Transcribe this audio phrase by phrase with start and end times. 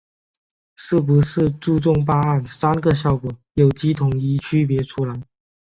[0.77, 5.21] 是不是注重办案‘三个效果’有机统一区别出来